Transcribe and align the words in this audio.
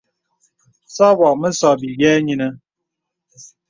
Sɔbɔ̄ 0.95 1.31
mə 1.41 1.47
sɔ̄ 1.59 1.73
bìyɛ 1.79 2.11
yìnə̀. 2.27 2.51